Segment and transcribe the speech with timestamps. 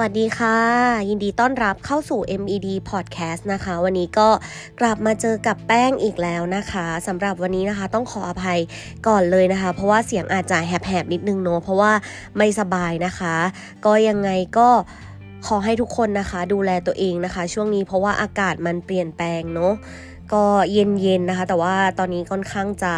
[0.00, 0.58] วัสดีค่ะ
[1.08, 4.28] ยินดีต้อนรับเข้าสู่ MED Podcast นะคะ วันนี้ก็
[4.80, 8.60] กลับมาเจอกับแป้งอีกแล้วนะคะสำหรับวันนี้นะคะ ต้องขออภัย
[9.06, 11.92] ก่อนเลยนะคะ เพราะว่าเสียงอาจจะแหบๆนิดนึงเนาะเพราะว่า
[12.36, 13.34] ไม่สบายนะคะ
[13.86, 14.68] ก็ยังไงก็
[15.46, 19.72] ขอให้ทุกคนนะคะ ดูแลตัวเองนะคะ ช่วงนี้เพราะว่าอากาศมันเปลี่ยนแปลงเนาะ
[20.34, 22.94] ก็เย็นๆนะคะ แต่ว่าตอนนี้ค่อนข้างจะ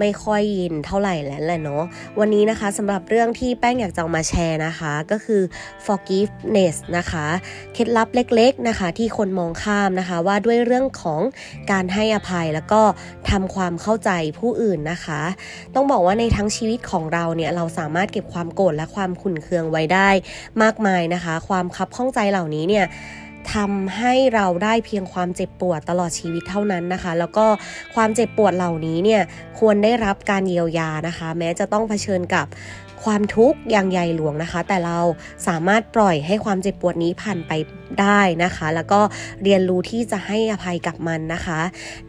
[0.00, 1.82] ไม่ค่อยเยินเท่าไหร่แล้วแหละเนาะ
[2.18, 5.42] วันนี้นะคะสำหรับเรื่องที่แป้งอยากจะมาแชร์นะคะ ก็คือ
[5.86, 7.26] forgiveness นะคะ
[7.74, 11.20] เคล็ดลับเล็กๆนะคะ ที่คนมองข้ามนะคะ ว่าด้วยเรื่องของ
[11.70, 12.82] การให้อภัยแล้วก็
[13.30, 15.20] ทำความเข้าใจผู้อื่นนะคะ
[15.74, 20.08] ต้องบอกว่าในทั้งชีวิตของเราเนี่ยเราสามารถเก็บความโกรธและความขุ่นเคืองไว้ได้
[20.62, 22.86] มากมายนะคะ ความคับข้องใจเหล่านี้เนี่ย
[23.54, 27.46] ทำให้เราได้เพียงความเจ็บปวดตลอดชีวิตเท่านั้นนะคะ แล้วก็
[27.94, 29.22] ความเจ็บปวดเหล่านี้เนี่ย
[29.58, 32.46] ควรได้รับการเยียวยานะคะ แม้จะต้องเผชิญกับ
[33.04, 34.98] ความทุกข์อย่างใหญ่หลวงนะคะ แต่เรา
[35.46, 37.52] สามารถปล่อยให้ความเจ็บปวดนี้ผ่านไป
[38.00, 39.00] ได้นะคะ แล้วก็
[39.42, 41.60] เรียนรู้ที่จะให้อภัยกับมันนะคะ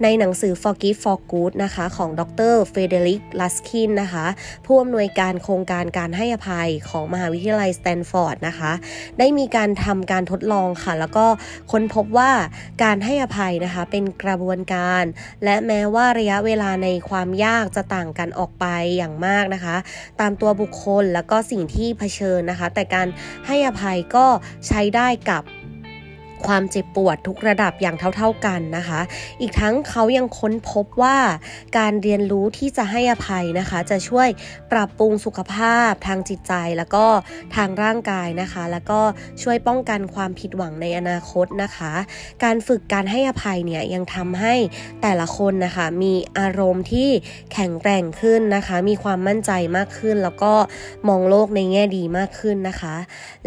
[0.03, 2.55] ในหนังสือ Forgive for Good นะคะ ของดร.
[2.71, 4.25] Frederic Luskin นะคะ
[4.65, 8.71] ผู้อำนวยการโครงการการให้อภัยของมหาวิทยาลัยสแตนฟอร์ดนะคะ
[9.19, 11.25] ได้มีการทำการทดลองค่ะ แล้วก็
[11.71, 12.31] ค้นพบว่า
[12.83, 15.03] การให้อภัยนะคะเป็นกระบวนการ
[15.43, 18.65] และแม้ว่าระยะเวลาในความยากจะต่างกันออกไป
[18.97, 19.75] อย่างมากนะคะ
[20.21, 23.07] ตามตัวบุคคลแล้วก็สิ่งที่เผชิญนะคะ แต่การ
[23.47, 24.25] ให้อภัยก็
[24.67, 25.43] ใช้ได้กับ
[26.47, 28.99] ความเจ็บปวดทุกระดับอย่างเท่า ๆกันนะคะ
[29.41, 31.17] อีกทั้งเขายังค้นพบว่า
[31.77, 34.27] การเรียนรู้ที่จะให้อภัยนะคะ จะช่วย
[34.71, 37.05] ปรับปรุงสุขภาพทางจิตใจแล้วก็
[37.55, 38.99] ทางร่างกายนะคะ แล้วก็
[39.41, 41.93] ช่วยป้องกันความผิดหวังในอนาคตนะคะ
[42.43, 44.53] การฝึกการให้อภัยเนี่ยยังทำให้
[45.01, 47.09] แต่ละคนนะคะมีอารมณ์ที่
[47.53, 50.53] แข็งแกร่งขึ้นนะคะ มีความมั่นใจมากขึ้น แล้วก็
[51.07, 52.95] มองโลกในแง่ดีมากขึ้นนะคะ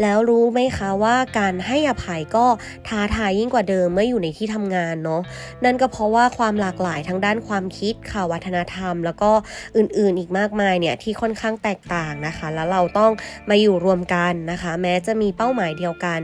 [0.00, 2.46] แล้วรู้ไหมคะว่าการให้อภัยก็
[2.90, 5.22] ท้าทายยิ่งกว่าเดิมเมื่ออยู่ในที่ทำงานเนาะ
[5.64, 9.30] นั่นก็เพราะว่าความหลากหลายทั้งด้านความคิดข่าววัฒนธรรม แล้วก็
[9.76, 13.12] อื่นๆอีกมากมายเนี่ยที่ค่อนข้างแตกต่างนะคะ แล้วเราต้อง
[13.48, 16.20] มาอยู่รวมกันนะคะ แม้จะมีเป้าหมายเดียวกัน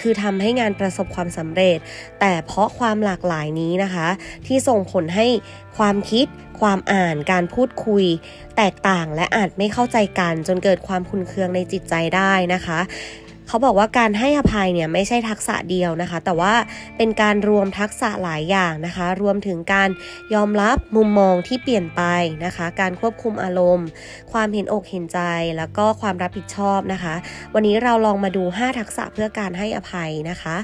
[0.00, 1.78] คือทำให้งานประสบความสำเร็จ
[2.20, 4.08] แต่เพราะความหลากหลายนี้นะคะ
[4.46, 5.26] ที่ส่งผลให้
[5.76, 6.26] ความคิด
[6.60, 8.04] ความอ่านการพูดคุย
[8.56, 12.80] แตกต่างและอาจไม่เข้าใจกันจนเกิดความคุนเคืองในจิตใจได้นะคะ
[13.52, 16.54] เขาบอกว่าการให้อภัยเนี่ยไม่ใช่ทักษะเดียวนะคะ แต่ว่า
[16.96, 19.90] เป็นการรวมทักษะหลายอย่างนะคะ รวมถึงการ
[20.34, 22.02] ยอมรับมุมมองที่เปลี่ยนไป
[22.44, 23.86] นะคะ การควบคุมอารมณ์
[24.32, 25.20] ความเห็นอกเห็นใจ
[25.56, 27.14] แล้วก็ความรับผิดชอบนะคะ
[27.54, 30.56] วันนี้เราลองมาดู 5 ทักษะเพื่อการให้อภัยนะคะ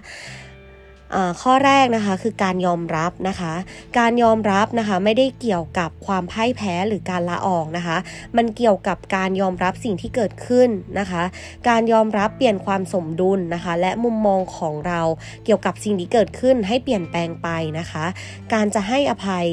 [1.42, 3.52] ข้อแรกนะคะคือการยอมรับนะคะ
[3.98, 7.96] การยอมรับนะคะไม่ได้เกี่ยวกับความพ่ายแพ้หรือการลาออกนะคะ
[8.36, 10.68] มันเกี่ยวกับการยอมรับสิ่งที่เกิดขึ้น
[10.98, 11.22] นะคะ
[11.68, 15.00] การยอมรับเปลี่ยนความสมดุลนะคะ และมุมมองของเรา
[15.44, 18.04] เกี่ยวกับสิ่งที่เกิดขึ้นให้เปลี่ยนแปลงไปนะคะ
[18.52, 19.46] การจะให้อภัย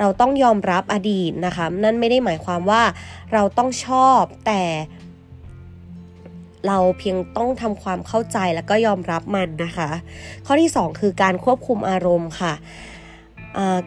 [0.00, 2.82] เราต้องยอมรับอดีตนะคะ นั่นไม่ได้หมายความว่า
[3.32, 4.62] เราต้องชอบแต่
[6.66, 9.90] เราเพียงต้องทำความเข้าใจแล้วก็ยอมรับมันนะคะ
[10.46, 12.54] ข้อที่ 2 คือการควบคุมอารมณ์ค่ะ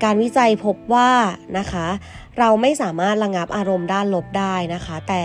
[0.03, 1.09] การวิจัยพบว่า
[1.57, 1.87] นะคะ
[2.40, 5.24] เราไม่สามารถระงับอารมณ์ด้านลบได้นะคะ แต่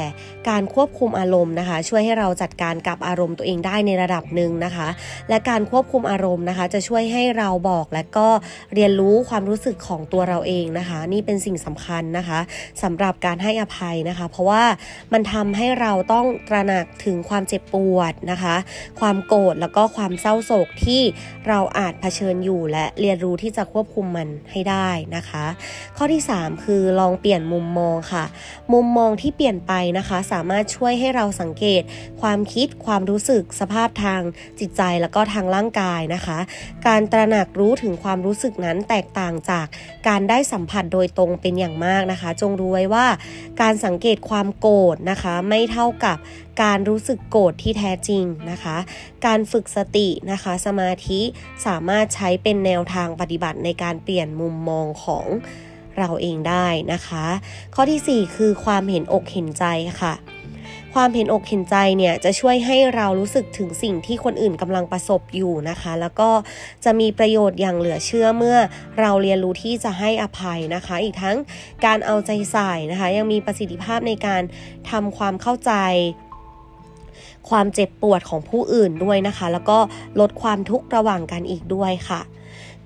[0.48, 4.88] การควบคุมอารมณ์นะคะ ช่วยให้เราจัดการกับอารมณ์ตัวเองได้ในระดับหนึ่งนะคะ
[5.28, 8.28] และการควบคุมอารมณ์นะคะ จะช่วยให้เราบอกและก็
[8.74, 12.38] เรียนรู้ความรู้สึกของตัวเราเองนะคะ นี่เป็นสิ่งสำคัญนะคะ
[12.82, 14.64] สำหรับการให้อภัยนะคะ เพราะว่า
[15.12, 18.56] มันทำให้เราต้องตระหนักถึงความเจ็บปวดนะคะ
[19.00, 21.02] ความโกรธแล้วก็ความเศร้าโศกที่
[21.48, 25.44] เราอาจเผชิญอยู่และเรียนรู้ที่จะควบคุมมันให้ได้นะคะ
[25.96, 28.24] ข้อที่ 3 คือลองเปลี่ยนมุมมองค่ะ
[28.72, 31.82] มุมมองที่เปลี่ยนไปนะคะ สามารถช่วยให้เราสังเกต
[32.20, 34.20] ความคิดความรู้สึกสภาพทาง
[34.60, 36.38] จิตใจแล้วก็ทางร่างกายนะคะ
[36.86, 39.66] การตระหนักรู้ถึงความรู้สึกนั้นแตกต่างจาก
[40.08, 43.06] การได้สัมผัสโดยตรงเป็นอย่างมากนะคะ จงรู้ไว้ว่า
[43.60, 46.18] การสังเกตความโกรธนะคะ ไม่เท่ากับ
[46.62, 48.76] การรู้สึกโกรธที่แท้จริงนะคะ
[49.26, 51.20] การฝึกสตินะคะ สมาธิ
[51.66, 55.26] สามารถใช้เป็นแนวทางปฏิบัติในการเปลี่ยนมุมมองของ
[55.98, 57.24] เราเองได้นะคะ
[57.74, 59.64] ข้อที่ 4 คือความเห็นอกเห็นใจ
[60.02, 60.14] ค่ะ
[60.94, 66.30] ความเห็นอกเห็นใจเนี่ยจะช่วยให้เรารู้สึกถึงสิ่งที่คนอื่นกำลังประสบอยู่นะคะ แล้วก็
[66.84, 68.58] จะมีประโยชน์อย่างเหลือเชื่อเมื่อ
[69.00, 71.36] เราเรียนรู้ที่จะให้อภัยนะคะ อีกทั้ง
[71.84, 74.42] การเอาใจใส่นะคะ ยังมีประสิทธิภาพในการ
[74.90, 75.72] ทำความเข้าใจ
[77.48, 79.78] ความเจ็บปวดของผู้อื่นด้วยนะคะ แล้วก็
[80.20, 82.20] ลดความทุกข์ระหว่างกันอีกด้วยค่ะ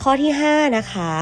[0.02, 1.12] ข้อที่ 5 นะคะ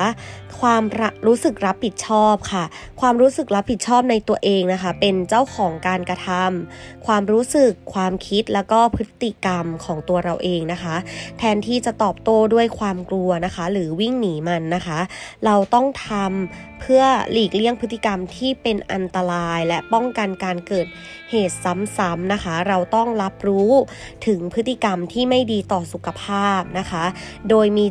[0.61, 0.83] ความ
[1.27, 2.65] รู้สึกรับผิดชอบค่ะ
[3.01, 10.97] ความรู้สึกรับผิดชอบในตัวเองนะคะ เป็นเจ้าของการกระทำความรู้สึกความคิดแล้วก็พฤติกรรมของตัวเราเองนะคะ
[11.39, 14.99] แทนที่จะตอบโต้ด้วยความกลัวนะคะ หรือวิ่งหนีมันนะคะ
[15.45, 17.03] เราต้องทำเพื่อ
[17.33, 20.87] หลีกเลี่ยงพฤติกรรมที่เป็นอันตรายและป้องกันการเกิด
[21.31, 23.71] เหตุซ้ำๆนะคะ เราต้องรับรู้
[24.27, 27.05] ถึงพฤติกรรมที่ไม่ดีต่อสุขภาพนะคะ
[27.51, 27.87] โดยมี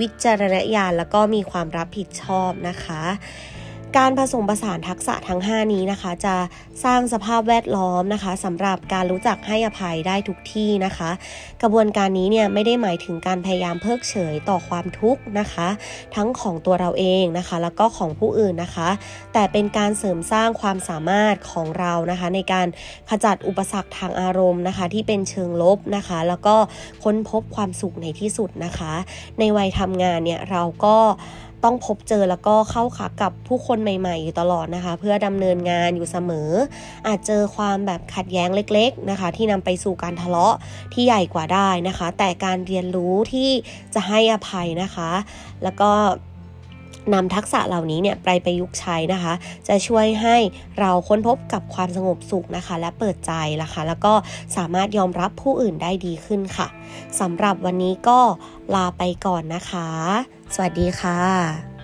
[0.00, 3.02] วิจารณญาณแล้วก็มีความรับผิดชอบนะคะ
[3.96, 6.36] การผสมผสานทักษะทั้ง 5 นี้นะคะ จะ
[6.84, 11.10] สร้างสภาพแวดล้อมนะคะสำหรับการรู้จักให้อภัยได้ทุกที่นะคะ
[11.62, 15.68] กระบวนการนี้เนี่ยไม่ได้หมายถึงการพยายามเพิกเฉยต่อความทุกข์นะคะ
[16.14, 18.88] ทั้งของตัวเราเองนะคะ แล้วก็ของผู้อื่นนะคะ
[19.32, 22.66] แต่เป็นการเสริมสร้างความสามารถของเรานะคะ ในการ
[23.10, 26.56] ขจัดอุปสรรคทางอารมณ์นะคะ ที่เป็นเชิงลบนะคะ แล้วก็
[27.04, 28.92] ค้นพบความสุขในที่สุดนะคะ
[29.38, 30.96] ในวัยทำงานเนี่ยเราก็
[31.64, 36.50] ต้องพบเจอแล้วก็เข้าขากับผู้คนใหม่ๆอยู่ตลอดนะคะ เพื่อดำเนินงานอยู่เสมอ
[37.06, 40.54] อาจเจอความแบบขัดแย้งเล็ก ๆนะคะ ที่นำไปสู่การทะเลาะ
[40.92, 43.50] ที่ใหญ่กว่าได้นะคะ แต่การเรียนรู้ที่
[43.94, 45.10] จะให้อภัยนะคะ
[45.62, 45.90] แล้วก็
[47.14, 49.32] นำทักษะเหล่านี้เนี่ยไปประยุกต์ใช้นะคะ
[49.68, 50.36] จะช่วยให้
[50.78, 53.32] เราค้นพบกับความสงบสุขนะคะ และเปิดใจ
[53.62, 54.12] นะคะ แล้วก็
[54.56, 56.68] สามารถยอมรับผู้อื่นได้ดีขึ้นค่ะ
[57.20, 58.18] สำหรับวันนี้ก็
[58.74, 59.88] ลาไปก่อนนะคะ
[60.54, 61.77] สวัสดีค่ะ